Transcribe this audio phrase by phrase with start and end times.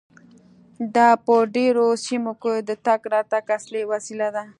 [0.95, 4.43] دا په ډیرو سیمو کې د تګ راتګ اصلي وسیله ده